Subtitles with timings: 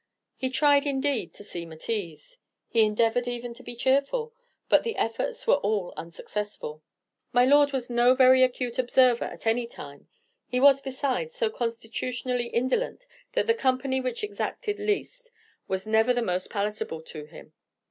[0.35, 4.33] He tried, indeed, to seem at ease, he endeavored even to be cheerful;
[4.67, 6.81] but the efforts were all unsuccessful.
[7.33, 10.07] My lord was no very acute observer at any time;
[10.47, 15.29] he was, besides, so constitutionally indolent that the company which exacted least
[15.67, 17.53] was ever the most palatable to him.